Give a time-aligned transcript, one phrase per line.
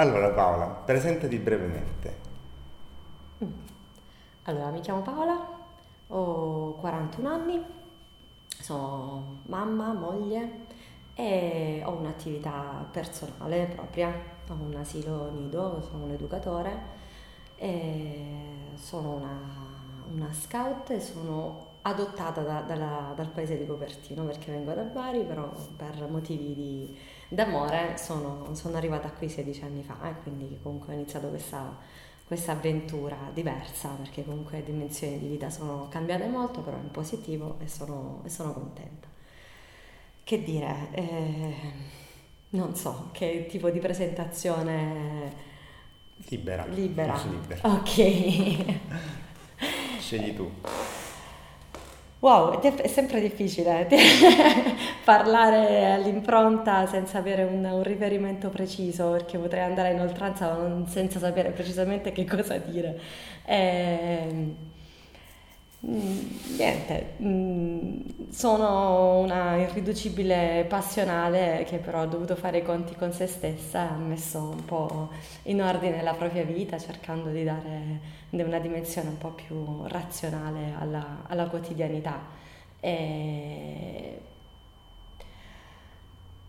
[0.00, 2.18] Allora Paola, presentati brevemente.
[3.44, 3.50] Mm.
[4.44, 5.46] Allora, mi chiamo Paola,
[6.06, 7.62] ho 41 anni,
[8.46, 10.68] sono mamma, moglie
[11.12, 14.08] e ho un'attività personale propria,
[14.48, 16.78] ho un asilo nido, sono un educatore
[18.76, 19.38] sono una,
[20.14, 25.22] una scout e sono adottata da, dalla, dal paese di Copertino perché vengo da Bari,
[25.22, 26.96] però per motivi di,
[27.28, 31.76] d'amore sono, sono, arrivata qui 16 anni fa e quindi comunque ho iniziato questa,
[32.26, 37.56] questa avventura diversa perché comunque le dimensioni di vita sono cambiate molto, però in positivo
[37.60, 39.08] e sono, e sono contenta.
[40.22, 41.54] Che dire, eh,
[42.50, 45.48] non so che tipo di presentazione...
[46.28, 46.66] Libera.
[46.66, 47.18] Libera.
[47.24, 47.60] libera.
[47.72, 48.76] Ok.
[49.98, 50.50] Scegli tu.
[52.20, 53.96] Wow, è sempre difficile eh,
[55.04, 60.54] parlare all'impronta senza avere un, un, riferimento preciso, perché potrei andare in oltranza
[60.86, 63.00] senza sapere precisamente che cosa dire.
[63.46, 64.54] Eh,
[65.82, 68.00] niente, mm,
[68.30, 73.96] sono una irriducibile passionale che però ha dovuto fare i conti con se stessa, ha
[73.96, 75.08] messo un po'
[75.44, 81.24] in ordine la propria vita cercando di dare una dimensione un po' più razionale alla,
[81.26, 82.20] alla quotidianità.
[82.80, 84.20] E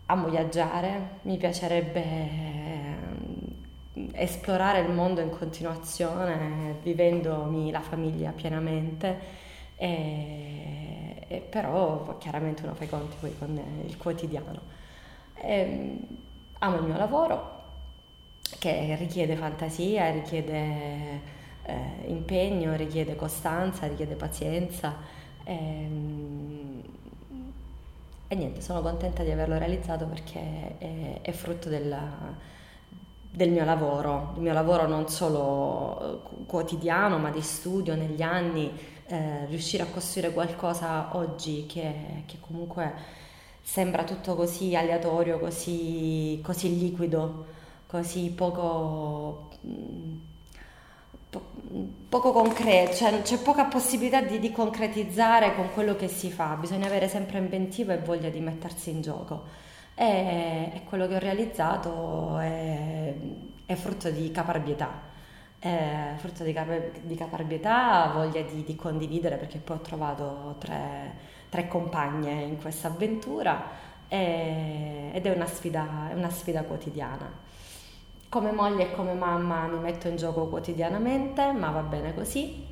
[0.06, 2.91] amo viaggiare, mi piacerebbe
[4.12, 9.40] esplorare il mondo in continuazione, vivendomi la famiglia pienamente.
[9.76, 14.60] E, e però chiaramente uno fa i conti poi con il quotidiano.
[15.34, 16.06] E, ehm,
[16.58, 17.60] amo il mio lavoro
[18.58, 21.20] che richiede fantasia, richiede
[21.64, 24.96] eh, impegno, richiede costanza, richiede pazienza.
[25.44, 26.82] E, ehm,
[28.28, 32.34] e, niente, sono contenta di averlo realizzato perché è, è frutto della,
[33.34, 38.70] del mio lavoro, il mio lavoro non solo eh, quotidiano ma di studio negli anni,
[39.06, 42.92] eh, riuscire a costruire qualcosa oggi che, che, comunque
[43.62, 47.46] sembra tutto così aleatorio, così, così liquido,
[47.86, 49.48] così poco...
[49.66, 50.18] Mm,
[52.08, 56.86] poco concreto, cioè c'è poca possibilità di, di, concretizzare con quello che si fa, bisogna
[56.86, 59.44] avere sempre inventiva e voglia di mettersi in gioco.
[59.94, 63.14] E, e quello che ho realizzato è,
[63.66, 65.10] è frutto di caparbietà.
[65.58, 66.56] È frutto di,
[67.02, 71.14] di caparbietà, voglia di, di, condividere perché poi ho trovato tre,
[71.48, 77.30] tre compagne in questa avventura e, ed è una sfida, è una sfida quotidiana.
[78.28, 82.66] Come moglie e come mamma mi metto in gioco quotidianamente, ma va bene così.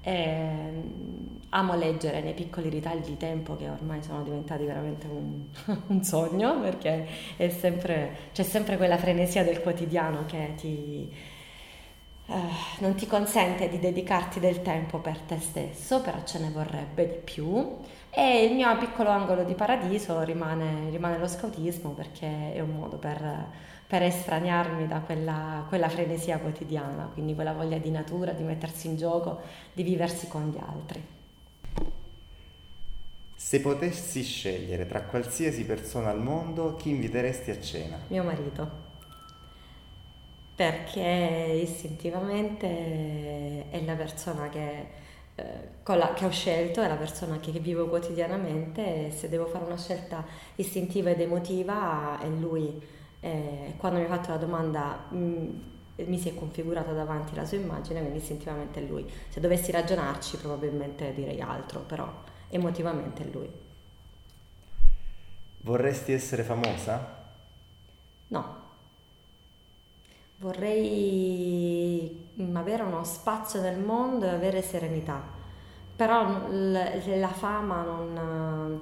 [0.00, 5.46] E ehm, amo leggere nei piccoli ritagli di tempo che ormai sono diventati veramente un,
[5.88, 7.06] un sogno perché
[7.48, 11.10] sempre, c'è sempre quella frenesia del quotidiano che ti,
[12.26, 12.32] eh,
[12.80, 17.18] non ti consente di dedicarti del tempo per te stesso, però ce ne vorrebbe di
[17.24, 17.78] più.
[18.10, 22.96] E il mio piccolo angolo di paradiso rimane, rimane lo scautismo perché è un modo
[22.96, 28.88] per per estraniarmi da quella, quella, frenesia quotidiana, quindi quella voglia di natura, di mettersi
[28.88, 29.40] in gioco,
[29.72, 31.15] di viversi con gli altri.
[33.46, 37.96] Se potessi scegliere tra qualsiasi persona al mondo, chi inviteresti a cena?
[38.08, 38.68] Mio marito.
[40.56, 44.86] Perché istintivamente è la persona che,
[45.36, 45.44] eh,
[45.84, 49.64] la, che ho scelto, è la persona che, che vivo quotidianamente e se devo fare
[49.64, 50.24] una scelta
[50.56, 52.82] istintiva ed emotiva è lui
[53.20, 55.48] eh, quando mi ha fatto la domanda mh, mm,
[55.98, 59.08] mi si è configurata davanti la sua immagine, quindi istintivamente è lui.
[59.28, 63.50] Se dovessi ragionarci probabilmente direi altro, però emotivamente è lui.
[65.58, 67.24] Vorresti essere famosa?
[68.28, 68.64] No.
[70.38, 75.22] Vorrei mm, avere uno spazio nel mondo e avere serenità,
[75.96, 78.80] però la fama non,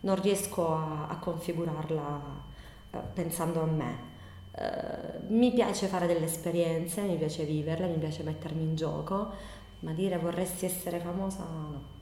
[0.00, 2.42] non riesco a, a configurarla
[2.90, 4.12] eh, pensando a me.
[4.56, 9.32] Uh, mi piace fare delle esperienze, mi piace viverle, mi piace mettermi in gioco,
[9.80, 11.93] ma dire vorresti essere famosa no.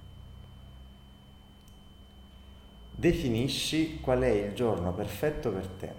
[3.02, 5.92] Definisci qual è il giorno perfetto per te.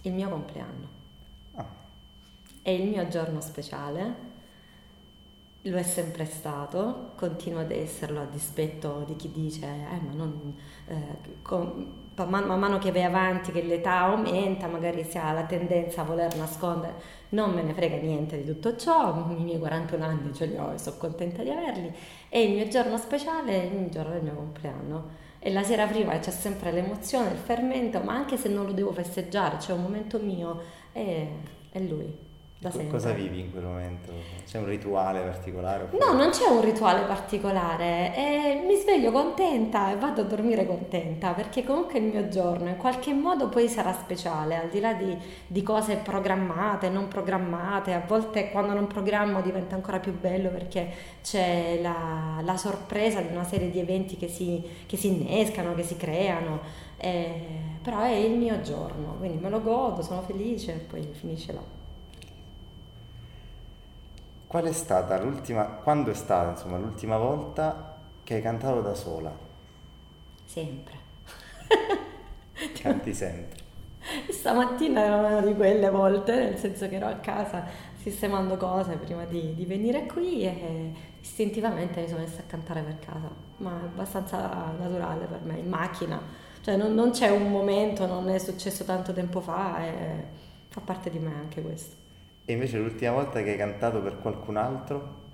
[0.00, 0.88] Il mio compleanno.
[1.54, 1.64] Ah.
[2.62, 4.14] È il mio giorno speciale,
[5.62, 10.56] lo è sempre stato, continua ad esserlo a dispetto di chi dice, eh, ma non...
[10.88, 15.44] Eh, con, man, man mano che vai avanti, che l'età aumenta, magari si ha la
[15.44, 16.94] tendenza a voler nascondere,
[17.30, 20.72] non me ne frega niente di tutto ciò, i miei 41 anni ce li ho
[20.72, 21.92] e sono contenta di averli,
[22.28, 25.24] e il mio giorno speciale è il giorno del mio compleanno.
[25.38, 28.92] E la sera prima c'è sempre l'emozione, il fermento, ma anche se non lo devo
[28.92, 30.60] festeggiare, c'è un momento mio
[30.92, 31.28] e,
[31.70, 32.25] è lui.
[32.58, 32.88] Da sempre.
[32.88, 34.10] Cosa vivi in quel momento?
[34.46, 35.82] C'è un rituale particolare?
[35.82, 40.66] oppure- No, non c'è un rituale particolare, e mi sveglio contenta e vado a dormire
[40.66, 44.94] contenta perché comunque il mio giorno in qualche modo poi sarà speciale, al di là
[44.94, 45.14] di,
[45.46, 50.88] di cose programmate, non programmate, a volte quando non programmo diventa ancora più bello perché
[51.22, 55.82] c'è la, la sorpresa di una serie di eventi che si, che si innescano, che
[55.82, 56.60] si creano,
[56.96, 57.38] eh,
[57.82, 61.75] però è il mio giorno, quindi me lo godo, sono felice e poi finisce là.
[64.46, 69.34] Qual è stata l'ultima, quando è stata insomma l'ultima volta che hai cantato da sola?
[70.44, 70.94] Sempre.
[72.80, 73.64] Canti sempre.
[74.30, 77.64] Stamattina era una di quelle volte, nel senso che ero a casa
[77.96, 83.00] sistemando cose prima di, di venire qui e istintivamente mi sono messa a cantare per
[83.00, 86.22] casa, ma è abbastanza naturale per me, in macchina,
[86.60, 90.24] cioè non, non c'è un momento, non è successo tanto tempo fa e
[90.68, 92.05] fa parte di me anche questo.
[92.48, 95.24] E invece l'ultima volta che hai cantato per qualcun altro?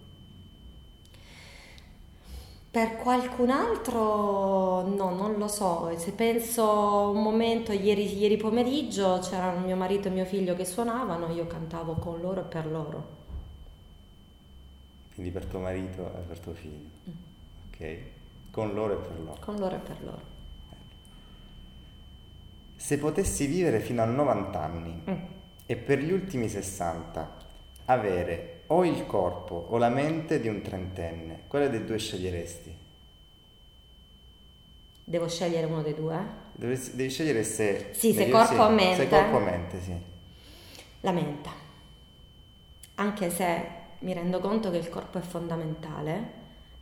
[2.70, 9.66] Per qualcun altro no, non lo so, se penso un momento, ieri, ieri pomeriggio c'erano
[9.66, 13.20] mio marito e mio figlio che suonavano, io cantavo con loro e per loro.
[15.12, 16.88] Quindi per tuo marito e per tuo figlio.
[17.68, 17.98] Ok?
[18.50, 19.36] Con loro e per loro.
[19.38, 20.22] Con loro e per loro.
[22.74, 25.41] Se potessi vivere fino a 90 anni Mm.
[25.72, 27.36] E per gli ultimi 60
[27.86, 32.76] avere o il corpo o la mente di un trentenne, quale dei due sceglieresti?
[35.02, 36.18] Devo scegliere uno dei due?
[36.52, 37.88] Dovresti- devi scegliere se...
[37.92, 38.96] Sì, se devi- corpo o mente.
[38.96, 39.96] Se corpo o mente, sì.
[41.00, 41.48] La mente.
[42.96, 43.66] Anche se
[44.00, 46.32] mi rendo conto che il corpo è fondamentale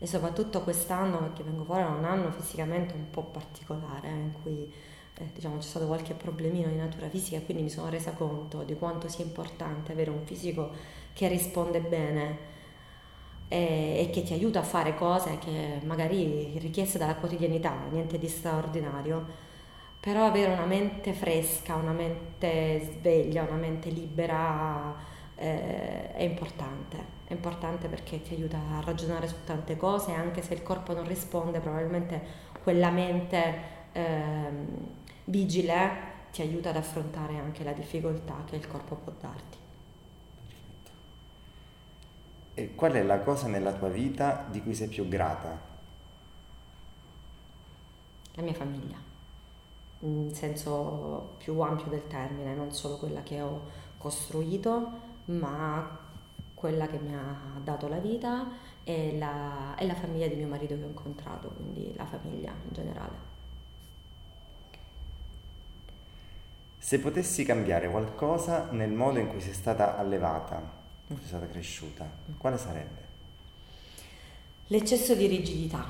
[0.01, 4.33] e soprattutto quest'anno, perché vengo fuori da un anno fisicamente un po' particolare, eh, in
[4.43, 4.73] cui
[5.21, 8.75] eh, diciamo, c'è stato qualche problemino di natura fisica quindi mi sono resa conto di
[8.75, 10.71] quanto sia importante avere un fisico
[11.13, 12.49] che risponde bene
[13.49, 18.29] e, e che ti aiuta a fare cose che magari richieste dalla quotidianità, niente di
[18.29, 19.49] straordinario,
[19.99, 24.95] però avere una mente fresca, una mente sveglia, una mente libera
[25.35, 27.19] eh, è importante.
[27.27, 31.07] È importante perché ti aiuta a ragionare su tante cose, anche se il corpo non
[31.07, 33.55] risponde, probabilmente quella mente
[33.93, 34.67] ehm,
[35.31, 39.59] vigile ti aiuta ad affrontare anche la difficoltà che il corpo può darti.
[42.55, 45.69] E qual è la cosa nella tua vita di cui sei più grata?
[48.35, 48.97] La mia famiglia,
[50.01, 53.63] in senso più ampio del termine, non solo quella che ho
[53.97, 55.99] costruito, ma
[56.55, 58.47] quella che mi ha dato la vita
[58.85, 62.73] e la, e la famiglia di mio marito che ho incontrato, quindi la famiglia in
[62.73, 63.30] generale.
[66.83, 70.57] Se potessi cambiare qualcosa nel modo in cui sei stata allevata,
[71.09, 73.09] in cui sei stata cresciuta, quale sarebbe?
[74.69, 75.85] L'eccesso di rigidità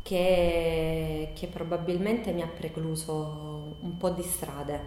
[0.00, 4.80] che, che probabilmente mi ha precluso un po' di strade,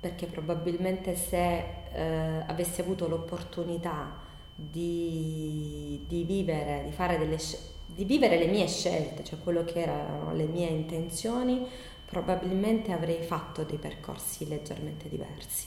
[0.00, 4.18] perché probabilmente se eh, avessi avuto l'opportunità
[4.52, 9.80] di, di vivere, di fare delle scelte, di vivere le mie scelte, cioè quello che
[9.80, 11.64] erano le mie intenzioni,
[12.06, 15.66] probabilmente avrei fatto dei percorsi leggermente diversi.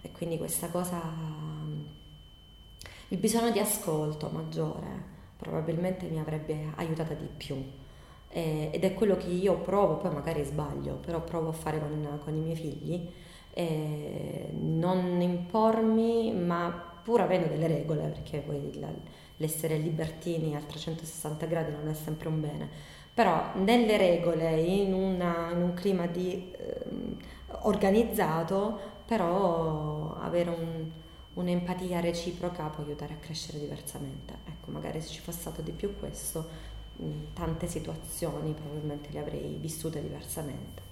[0.00, 1.00] E quindi questa cosa,
[3.08, 7.62] il bisogno di ascolto maggiore, probabilmente mi avrebbe aiutata di più.
[8.28, 12.20] Eh, ed è quello che io provo, poi magari sbaglio, però provo a fare con,
[12.22, 13.08] con i miei figli,
[13.52, 18.72] eh, non impormi, ma pur avendo delle regole, perché poi
[19.36, 22.68] l'essere libertini a 360 gradi non è sempre un bene,
[23.14, 26.82] però nelle regole, in, una, in un clima di, eh,
[27.60, 30.90] organizzato, però avere un,
[31.34, 34.34] un'empatia reciproca può aiutare a crescere diversamente.
[34.46, 36.48] Ecco, magari se ci fosse stato di più questo,
[36.96, 37.04] mh,
[37.34, 40.82] tante situazioni probabilmente le avrei vissute diversamente.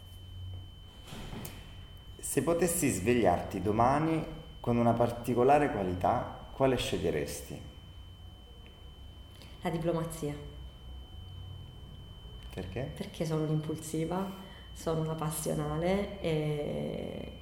[2.19, 4.25] Se potessi svegliarti domani
[4.61, 7.61] con una particolare qualità, quale sceglieresti?
[9.62, 10.35] La diplomazia,
[12.54, 12.90] Perché?
[12.94, 14.30] perché sono un'impulsiva,
[14.75, 17.32] sono una passionale e,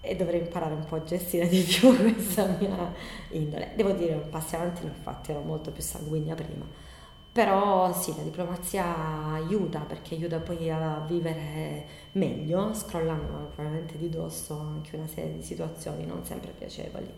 [0.00, 2.92] e dovrei imparare un po' a gestire di più questa mia
[3.30, 3.72] indole.
[3.76, 6.66] Devo dire, un passo avanti infatti ero molto più sanguigna prima,
[7.32, 8.84] però sì, la diplomazia
[9.34, 15.42] aiuta perché aiuta poi a vivere meglio, scrollando probabilmente di dosso anche una serie di
[15.42, 17.08] situazioni non sempre piacevoli.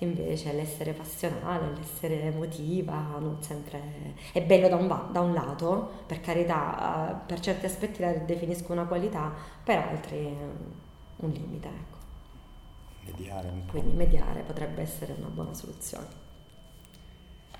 [0.00, 5.90] Invece l'essere passionale, l'essere emotiva, non sempre è bello da un, va- da un lato,
[6.06, 9.32] per carità, eh, per certi aspetti la definisco una qualità,
[9.64, 10.16] per altri
[11.16, 11.96] un limite, ecco.
[13.06, 13.72] mediare un po'.
[13.72, 16.06] Quindi mediare potrebbe essere una buona soluzione.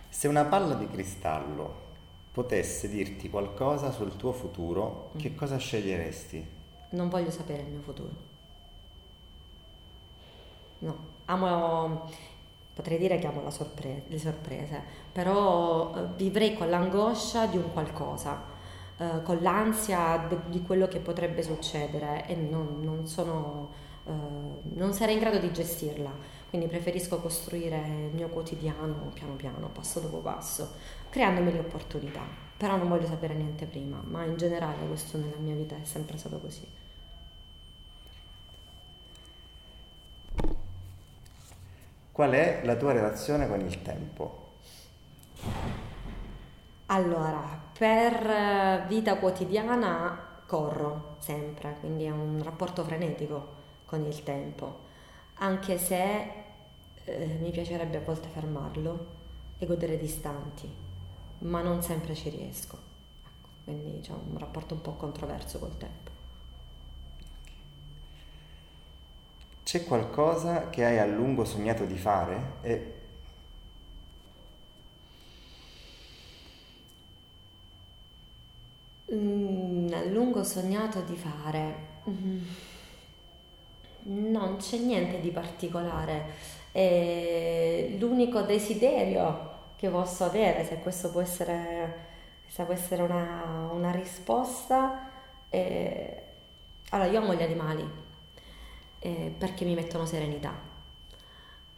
[0.08, 1.86] Se una palla di cristallo
[2.32, 6.46] potesse dirti qualcosa sul tuo futuro, che cosa sceglieresti?
[6.90, 8.26] Non voglio sapere il mio futuro.
[10.80, 12.08] No, amo,
[12.78, 14.80] potrei dire che amo sorpre- le sorprese,
[15.10, 18.40] però eh, vivrei con l'angoscia di un qualcosa,
[18.98, 23.70] eh, con l'ansia de- di quello che potrebbe succedere e non, non sono,
[24.06, 24.12] eh,
[24.74, 26.10] non sarei in grado di gestirla.
[26.48, 30.74] Quindi preferisco costruire il mio quotidiano piano piano, passo dopo passo,
[31.10, 32.22] creandomi le opportunità.
[32.56, 36.16] Però non voglio sapere niente prima, ma in generale questo nella mia vita è sempre
[36.16, 36.66] stato così.
[42.18, 44.54] Qual è la tua relazione con il tempo?
[46.86, 54.80] Allora, per eh, vita quotidiana corro sempre, quindi è un rapporto frenetico con il tempo,
[55.34, 56.32] anche se
[57.04, 59.06] eh, mi piacerebbe a volte fermarlo
[59.56, 60.68] e godere di istanti,
[61.42, 62.78] ma non sempre ci riesco.
[63.22, 66.07] Ecco, quindi c'è un rapporto un po' controverso col tempo.
[69.68, 72.92] C'è qualcosa che hai a lungo sognato di fare e
[79.12, 81.74] Mm, a lungo sognato di fare.
[82.08, 82.40] Mm,
[84.32, 86.24] non c'è niente di particolare.
[86.72, 92.06] E l'unico desiderio che posso avere, se questo può essere,
[92.46, 95.10] se può essere una, una risposta,
[95.50, 96.22] è...
[96.90, 98.06] Allora, io amo gli animali
[99.00, 100.76] eh, perché mi mettono serenità.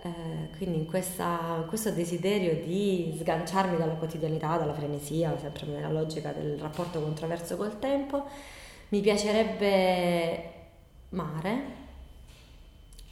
[0.03, 6.33] Eh, quindi in questa, questo desiderio di sganciarmi dalla quotidianità, dalla frenesia, sempre nella logica
[6.33, 8.25] del rapporto controverso col tempo,
[8.89, 10.53] mi piacerebbe
[11.11, 11.79] mare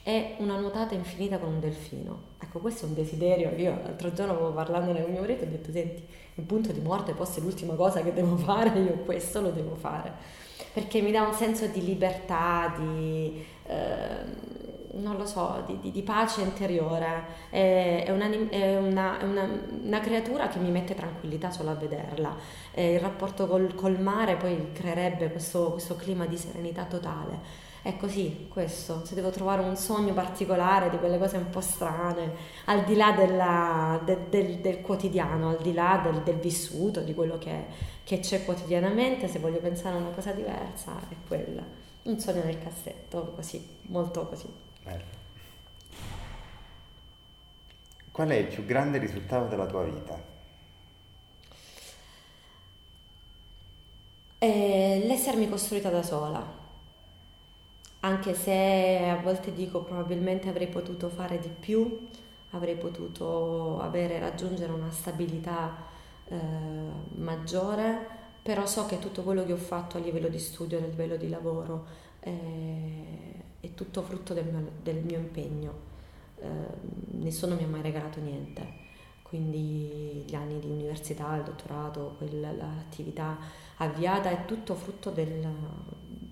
[0.02, 2.22] e una nuotata infinita con un delfino.
[2.40, 3.50] Ecco, questo è un desiderio.
[3.56, 6.02] Io l'altro giorno parlando con mio marito ho detto, senti,
[6.36, 10.46] in punto di morte fosse l'ultima cosa che devo fare, io questo lo devo fare.
[10.72, 13.44] Perché mi dà un senso di libertà, di...
[13.66, 14.56] Eh,
[14.98, 19.48] non lo so, di, di, di pace interiore, è, è, una, è, una, è una,
[19.82, 22.36] una, creatura che mi mette tranquillità solo a vederla.
[22.72, 27.66] E il rapporto col, col, mare poi creerebbe questo, questo clima di serenità totale.
[27.82, 32.32] È così, questo, se devo trovare un sogno particolare di quelle cose un po' strane,
[32.66, 37.14] al di là della, del, del, del, quotidiano, al di là del, del vissuto, di
[37.14, 37.66] quello che,
[38.02, 41.62] che c'è quotidianamente, se voglio pensare a una cosa diversa, è quella.
[42.02, 44.52] Un sogno nel cassetto, così, molto così.
[44.82, 45.16] Bello.
[48.10, 50.20] Qual è il più grande risultato della tua vita?
[54.40, 56.57] Eh, l'essermi costruita da sola,
[58.00, 62.08] anche se a volte dico probabilmente avrei potuto fare di più,
[62.50, 65.74] avrei potuto avere, raggiungere una stabilità
[66.28, 66.36] eh,
[67.16, 71.16] maggiore, però so che tutto quello che ho fatto a livello di studio, a livello
[71.16, 71.86] di lavoro,
[72.20, 75.86] eh, è tutto frutto del mio, del mio impegno.
[76.40, 76.46] Eh,
[77.16, 78.64] nessuno mi ha mai regalato niente,
[79.22, 83.36] quindi gli anni di università, il dottorato, quella, l'attività
[83.78, 85.46] avviata è tutto frutto del,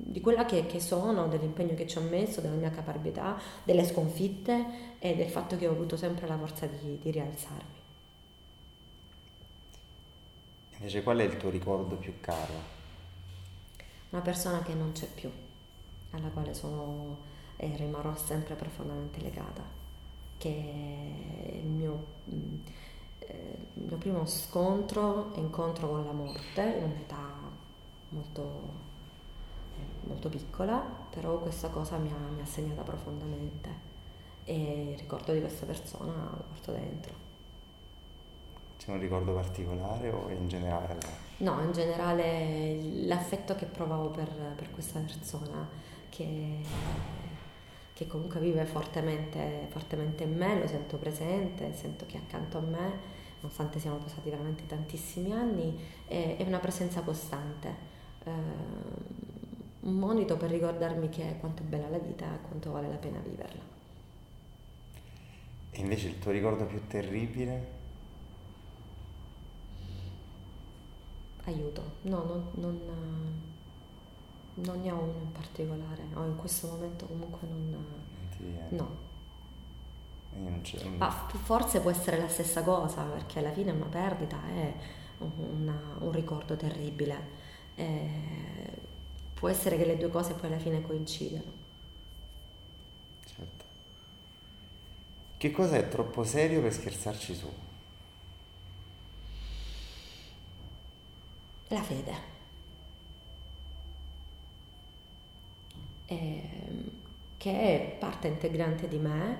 [0.08, 4.94] di quella che, che, sono, dell'impegno che ci ho messo, della mia capacità, delle sconfitte
[5.00, 7.74] e del fatto che ho avuto sempre la forza di, di rialzarmi.
[10.76, 12.52] Invece qual è il tuo ricordo più caro?
[14.10, 15.30] Una persona che non c'è più
[16.10, 17.18] alla quale sono
[17.56, 19.62] e rimarrò sempre profondamente legata,
[20.38, 22.06] che è il mio,
[23.18, 27.34] eh, il mio primo scontro incontro con la morte in un'età
[28.10, 28.85] molto,
[30.06, 30.78] molto piccola,
[31.10, 33.94] però questa cosa mi ha, mi ha segnata profondamente
[34.44, 37.24] e il ricordo di questa persona lo porto dentro.
[38.78, 40.98] C'è un ricordo particolare o in generale?
[41.38, 45.68] No, in generale l'affetto che provavo per, per questa persona
[46.08, 46.60] che,
[47.92, 53.14] che comunque vive fortemente, fortemente, in me, lo sento presente, sento che accanto a me,
[53.40, 57.74] nonostante siano passati veramente tantissimi anni, è, è una presenza costante,
[58.24, 58.30] eh,
[59.80, 63.18] un monito per ricordarmi che quanto è bella la vita e quanto vale la pena
[63.18, 63.62] viverla.
[65.70, 67.74] E invece il tuo ricordo più terribile?
[71.44, 73.54] Aiuto, no, non, non
[74.56, 77.84] non ne ho uno in particolare, o in questo momento comunque non...
[78.70, 79.04] No.
[80.98, 84.74] Ma forse può essere la stessa cosa, perché alla fine una perdita è
[85.18, 87.44] una, un ricordo terribile.
[87.74, 88.84] Eh,
[89.38, 91.52] può essere che le due cose poi alla fine coincidano.
[93.26, 93.64] Certo.
[95.36, 97.52] Che cosa è troppo serio per scherzarci su?
[101.68, 102.34] La fede.
[106.06, 106.48] Eh,
[107.36, 109.38] che è parte integrante di me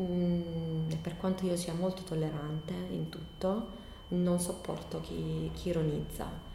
[0.00, 3.68] mm, per quanto io sia molto tollerante in tutto,
[4.08, 6.45] non sopporto chi, chi ironizza.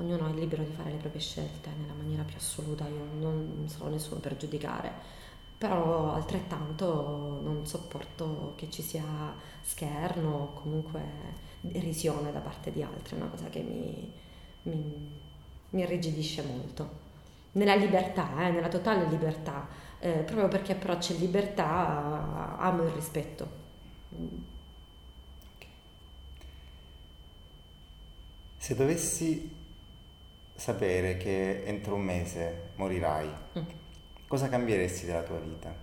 [0.00, 3.90] Ognuno è libero di fare le proprie scelte nella maniera più assoluta, io non sono
[3.90, 4.90] nessuno per giudicare,
[5.58, 9.04] però altrettanto non sopporto che ci sia
[9.60, 11.02] scherno o comunque
[11.60, 14.10] risione da parte di altri, è una cosa che mi,
[14.62, 15.10] mi,
[15.68, 17.08] mi irrigidisce molto.
[17.52, 23.58] Nella libertà, eh, nella totale libertà, eh, proprio perché però c'è libertà, amo il rispetto.
[28.56, 29.58] Se dovessi
[30.60, 33.62] sapere che entro un mese morirai, mm.
[34.28, 35.74] cosa cambieresti della tua vita?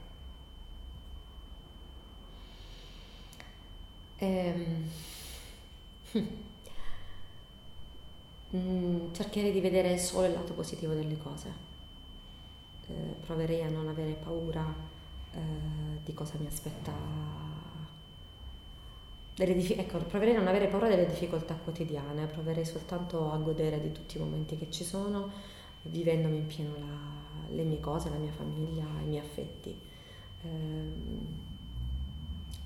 [4.17, 4.89] Ehm...
[8.55, 11.51] Mm, cercherei di vedere solo il lato positivo delle cose.
[12.88, 14.74] Eh, proverei a non avere paura
[15.34, 15.39] eh,
[16.01, 16.93] di cosa mi aspetta
[19.46, 23.91] dif- ecco, proverei a non avere paura delle difficoltà quotidiane, proverei soltanto a godere di
[23.91, 25.29] tutti i momenti che ci sono,
[25.84, 29.79] vivendomi in pieno la, le mie cose, la mia famiglia, i miei affetti.
[30.41, 31.27] Ehm,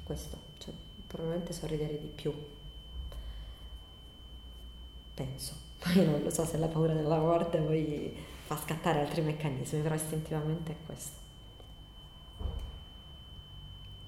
[0.03, 0.73] questo, cioè,
[1.07, 2.33] probabilmente sorridere di più.
[5.13, 5.55] Penso.
[5.81, 9.95] Poi non lo so se la paura della morte poi fa scattare altri meccanismi, però
[9.95, 11.19] istintivamente è questo.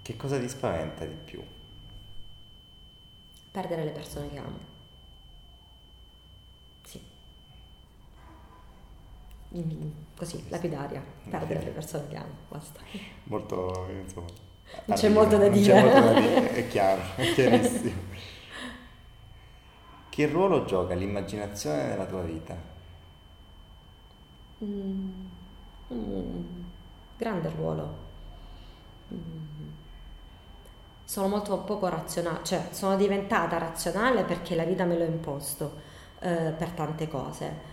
[0.03, 1.41] Che cosa ti spaventa di più?
[3.53, 4.57] Perdere le persone che amo.
[6.83, 6.99] Sì.
[9.55, 12.79] Mm, così, lapidaria, perdere le persone che amo, basta.
[13.25, 14.25] Molto, insomma...
[14.85, 15.71] Non c'è molto da dire.
[15.71, 18.01] C'è molto da dire, è chiaro, è chiarissimo.
[20.09, 22.57] che ruolo gioca l'immaginazione nella tua vita?
[24.63, 25.27] Mm,
[25.93, 26.43] mm,
[27.17, 27.97] grande ruolo.
[29.13, 29.52] Mm
[31.05, 35.73] sono molto poco razionale, cioè sono diventata razionale perché la vita me l'ho imposto
[36.19, 37.71] eh, per tante cose,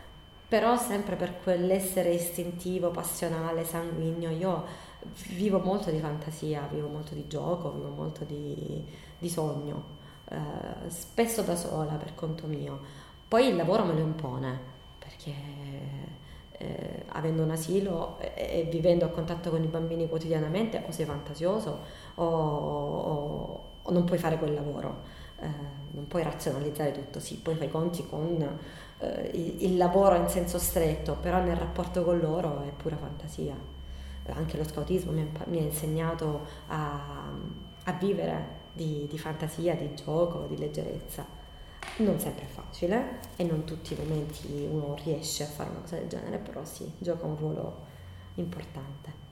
[0.48, 4.64] però sempre per quell'essere istintivo, passionale, sanguigno, io
[5.28, 8.84] vivo molto di fantasia, vivo molto di gioco, vivo molto di,
[9.18, 12.80] di sogno, eh, spesso da sola per conto mio.
[13.28, 14.58] Poi il lavoro me lo impone
[14.98, 15.32] perché
[16.52, 21.06] eh, avendo un asilo e, e, vivendo a contatto con i bambini quotidianamente o sei
[21.06, 25.02] fantasioso o, o, o non puoi fare quel lavoro,
[25.40, 25.48] eh,
[25.92, 28.58] non puoi razionalizzare tutto, sì, poi fai conti con
[28.98, 33.78] eh, il, lavoro in senso stretto, però nel rapporto con loro è pura fantasia.
[34.32, 37.32] Anche lo scautismo mi, mi ha insegnato a,
[37.84, 41.38] a vivere di, di fantasia, di gioco, di leggerezza
[41.98, 45.96] non sempre è facile e non tutti i momenti uno riesce a fare una cosa
[45.96, 47.86] del genere, però sì, gioca un ruolo
[48.34, 49.28] importante.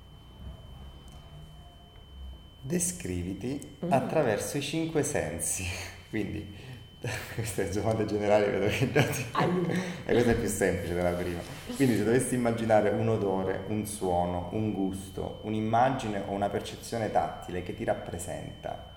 [2.69, 3.93] Descriviti mm.
[3.93, 5.65] attraverso i cinque sensi,
[6.11, 6.55] quindi
[7.35, 9.25] queste domande generali vedo che già ti...
[10.05, 11.41] e questa è più semplice della prima.
[11.75, 17.63] Quindi se dovessi immaginare un odore, un suono, un gusto, un'immagine o una percezione tattile
[17.63, 18.97] che ti rappresenta,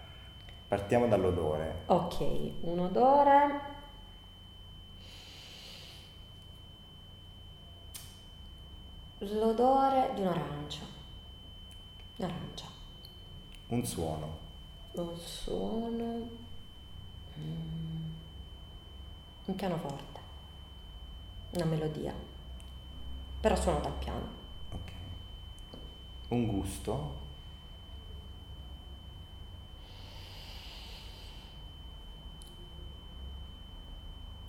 [0.72, 1.82] Partiamo dall'odore.
[1.88, 2.22] Ok,
[2.62, 3.62] un odore.
[9.18, 10.86] L'odore di un arancio.
[13.72, 14.38] Un suono.
[14.92, 16.30] Un suono.
[17.40, 18.12] Mm.
[19.46, 20.20] Un pianoforte.
[21.52, 22.14] Una melodia.
[23.40, 24.28] Però suono dal piano.
[24.74, 24.92] Ok.
[26.28, 27.16] Un gusto.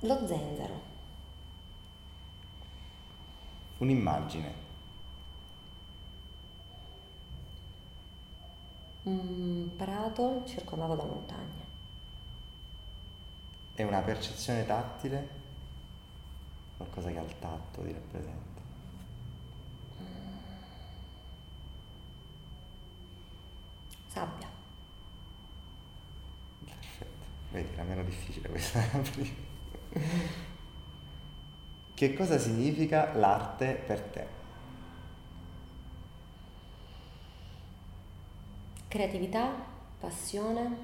[0.00, 0.80] Lo zenzero.
[3.78, 4.61] Un'immagine.
[9.04, 11.64] Un prato circondato da montagne.
[13.74, 15.40] È una percezione tattile?
[16.76, 18.60] Qualcosa che al tatto ti rappresenta?
[24.06, 24.48] Sabbia.
[26.64, 27.26] Perfetto.
[27.50, 28.80] Vedi, era meno difficile questa.
[31.94, 34.41] Che cosa significa l'arte per te?
[38.92, 39.54] creatività,
[39.98, 40.76] passione,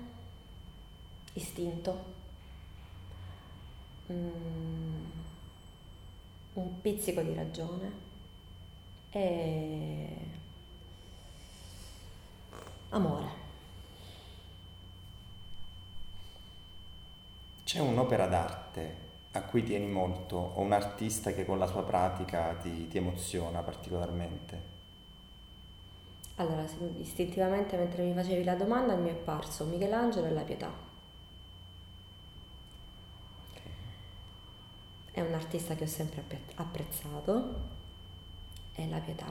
[1.34, 2.04] istinto,
[4.10, 5.04] mm,
[6.54, 7.92] un pizzico di ragione
[9.10, 10.16] e
[12.88, 13.26] amore.
[17.62, 18.96] C'è un'opera d'arte
[19.32, 23.60] a cui tieni molto o un artista che con la sua pratica ti, ti emoziona
[23.60, 24.77] particolarmente?
[26.38, 26.64] Allora,
[26.98, 30.70] istintivamente mentre mi facevi la domanda mi è parso Michelangelo e la pietà.
[35.10, 36.24] È un artista che ho sempre
[36.54, 37.54] apprezzato
[38.72, 39.26] e la pietà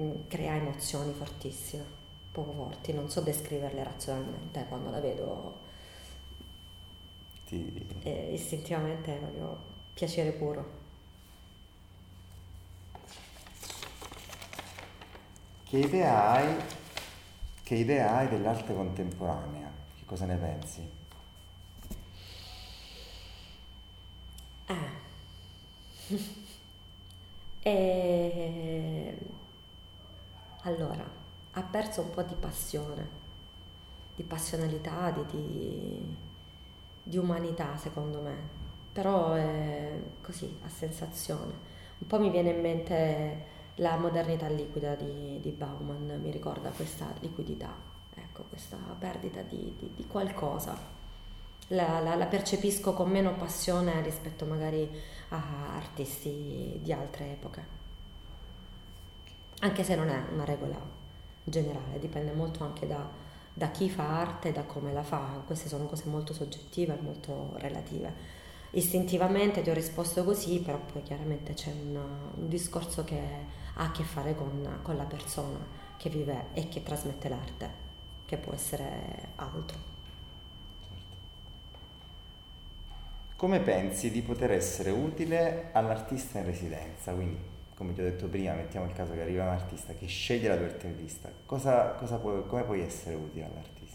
[0.00, 1.84] mm, crea emozioni fortissime,
[2.32, 5.60] poco forti, non so descriverle razionalmente quando la vedo
[7.46, 7.86] ti...
[8.02, 9.56] E istintivamente è proprio
[9.94, 10.81] piacere puro.
[15.72, 16.54] Che idea hai,
[17.62, 19.72] che idea hai dell'arte contemporanea?
[19.96, 20.86] Che cosa ne pensi?
[24.66, 24.90] Ah.
[27.62, 29.16] e...
[30.64, 31.10] Allora,
[31.52, 33.08] ha perso un po' di passione,
[34.14, 36.16] di passionalità, di, di
[37.02, 38.36] di umanità secondo me,
[38.92, 41.70] però è così, a sensazione.
[41.96, 47.06] Un po' mi viene in mente la modernità liquida di, di Bauman, mi ricorda questa
[47.20, 47.74] liquidità,
[48.14, 51.00] ecco, questa perdita di, di, di qualcosa.
[51.68, 54.88] La, la, la, percepisco con meno passione rispetto magari
[55.30, 57.80] a artisti di altre epoche.
[59.60, 60.76] Anche se non è una regola
[61.44, 63.08] generale, dipende molto anche da,
[63.54, 67.52] da chi fa arte, da come la fa, queste sono cose molto soggettive e molto
[67.56, 68.40] relative.
[68.72, 71.96] Istintivamente ti ho risposto così, però poi chiaramente c'è un,
[72.34, 75.58] un discorso che ha a che fare con, con la persona
[75.96, 77.70] che vive e che trasmette l'arte,
[78.24, 79.78] che può essere altro.
[80.80, 81.16] Certo.
[83.36, 87.12] Come pensi di poter essere utile all'artista in residenza?
[87.12, 87.50] Quindi
[87.82, 90.56] come ti ho detto prima, mettiamo il caso che arriva un artista che sceglie la
[90.56, 93.91] tua intervista, cosa, cosa puoi, come puoi essere utile all'artista?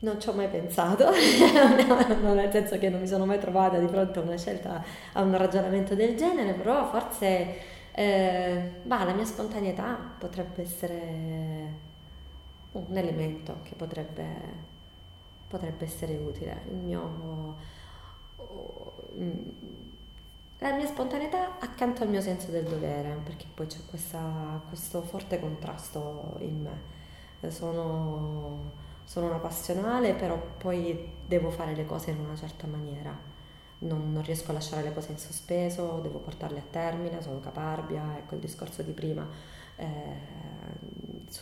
[0.00, 1.06] Non ci ho mai pensato,
[2.22, 4.80] no, nel senso che non mi sono mai trovata di fronte a una scelta,
[5.12, 7.56] a un ragionamento del genere, però forse
[7.92, 11.74] eh, bah, la mia spontaneità potrebbe essere
[12.72, 14.24] un elemento che potrebbe,
[15.48, 16.62] potrebbe essere utile.
[16.68, 17.56] Il mio
[19.18, 19.48] Mm,
[20.60, 25.38] la mia spontaneità accanto al mio senso del dovere, perché poi c'è questa, questo forte
[25.38, 27.50] contrasto in me.
[27.50, 28.72] Sono,
[29.08, 33.16] sono una passionale, però poi devo fare le cose in una certa maniera.
[33.78, 38.18] Non, non, riesco a lasciare le cose in sospeso, devo portarle a termine, sono caparbia,
[38.18, 39.26] ecco il discorso di prima.
[39.76, 39.86] Eh,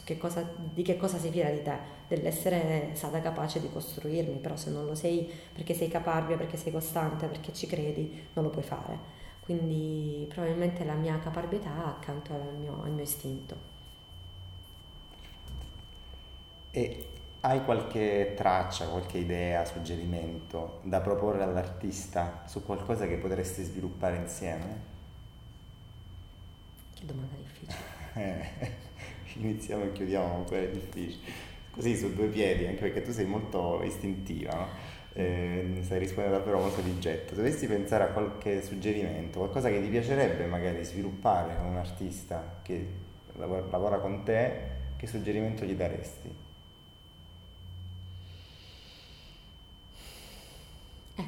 [0.05, 1.77] che cosa, di che cosa si fida di te,
[2.07, 6.71] dell'essere stata capace di costruirmi, però se non lo sei perché sei caparbia, perché sei
[6.71, 8.97] costante, perché ci credi, non lo puoi fare.
[9.41, 13.75] Quindi probabilmente la mia caparbietà accanto al mio, al mio istinto.
[16.71, 17.09] E
[17.47, 24.81] hai qualche traccia, qualche idea, suggerimento da proporre all'artista su qualcosa che potresti sviluppare insieme?
[26.93, 28.75] Che domanda difficile.
[29.39, 31.23] Iniziamo e chiudiamo con quelle difficili.
[31.71, 34.67] Così su due piedi, anche perché tu sei molto istintiva, no?
[35.13, 37.37] eh, stai rispondendo davvero molto di getto.
[37.37, 42.89] Dovessi pensare a qualche suggerimento, qualcosa che ti piacerebbe magari sviluppare con un artista che
[43.35, 46.46] lavora con te, che suggerimento gli daresti?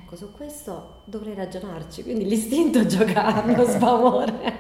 [0.08, 4.56] Ecco, su questo dovrei ragionarci, quindi l'istinto gioca a mio sfavore.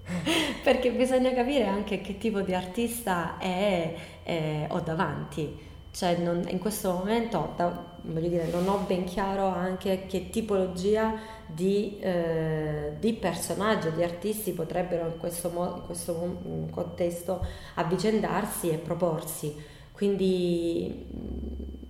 [0.64, 5.58] perché bisogna capire anche che tipo di artista è, è, ho davanti.
[5.90, 11.16] Cioè non, in questo momento da, voglio dire, non ho ben chiaro anche che tipologia
[11.46, 16.38] di, eh, di personaggio, di artisti potrebbero in questo, mo- in questo
[16.70, 19.54] contesto avvicendarsi e proporsi.
[19.92, 21.81] Quindi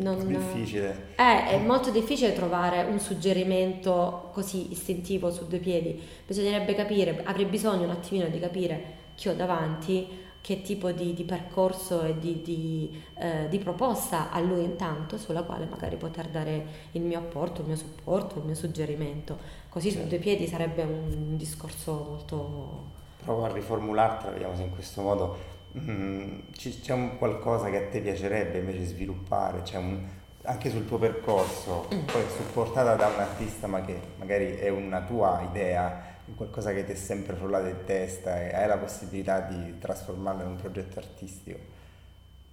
[0.00, 0.26] non...
[0.26, 1.08] difficile.
[1.16, 6.00] Eh, è molto difficile trovare un suggerimento così istintivo su due piedi.
[6.26, 11.22] Bisognerebbe capire, avrei bisogno un attimino di capire chi ho davanti, che tipo di, di
[11.22, 16.66] percorso e di, di, eh, di, proposta a lui intanto, sulla quale magari poter dare
[16.92, 19.38] il mio apporto, il mio supporto, il mio suggerimento.
[19.68, 20.02] Così certo.
[20.02, 23.00] su due piedi sarebbe un discorso molto...
[23.22, 25.36] Provo a riformulartela, vediamo se in questo modo
[25.78, 30.06] Mm, c'è un qualcosa che a te piacerebbe invece sviluppare, un,
[30.42, 32.04] anche sul tuo percorso, mm.
[32.04, 36.92] poi supportata da un artista ma che magari è una tua idea, qualcosa che ti
[36.92, 41.58] è sempre frullato in testa e hai la possibilità di trasformarlo in un progetto artistico,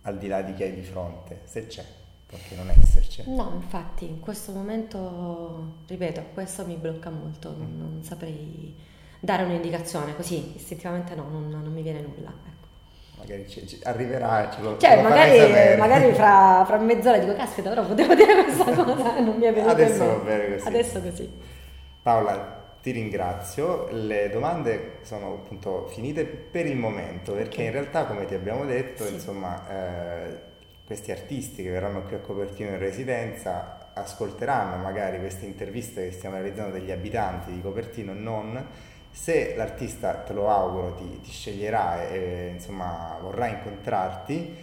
[0.03, 1.83] al di là di chi hai di fronte, se c'è,
[2.25, 3.23] perché non esserci.
[3.27, 7.79] No, infatti in questo momento, ripeto, questo mi blocca molto, non, mm.
[7.79, 8.75] non saprei
[9.19, 12.29] dare un'indicazione così, istintivamente no, non, non mi viene nulla.
[12.29, 12.58] Ecco.
[13.19, 17.69] Magari ci, ci arriverà ce lo, cioè, ce magari, magari fra, fra, mezz'ora dico, caspita,
[17.69, 20.67] però potevo dire questa cosa non mi è venuto Adesso va bene così.
[20.67, 21.31] Adesso così.
[22.01, 27.65] Paola, ti ringrazio, le domande sono appunto finite per il momento perché okay.
[27.65, 29.13] in realtà come ti abbiamo detto sì.
[29.13, 30.47] insomma eh,
[30.85, 36.35] questi artisti che verranno qui a Copertino in residenza ascolteranno magari queste interviste che stiamo
[36.35, 38.65] realizzando degli abitanti di Copertino non
[39.11, 44.55] se l'artista, te lo auguro, ti, ti sceglierà e insomma vorrà incontrarti,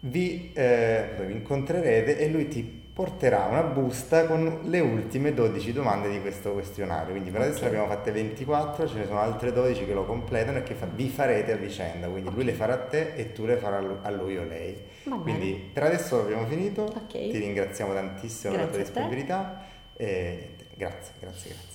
[0.00, 6.08] vi, eh, vi incontrerete e lui ti porterà una busta con le ultime 12 domande
[6.10, 7.10] di questo questionario.
[7.10, 7.50] Quindi per okay.
[7.50, 10.74] adesso ne abbiamo fatte 24, ce ne sono altre 12 che lo completano e che
[10.74, 12.06] fa, vi farete a vicenda.
[12.06, 12.34] Quindi okay.
[12.34, 14.80] lui le farà a te e tu le farai a lui o lei.
[15.22, 16.84] Quindi per adesso abbiamo finito.
[16.84, 17.30] Okay.
[17.30, 19.62] Ti ringraziamo tantissimo per la tua disponibilità.
[19.96, 21.73] E niente, grazie, grazie, grazie.